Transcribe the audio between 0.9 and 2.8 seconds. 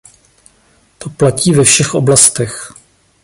To platí ve všech oblastech.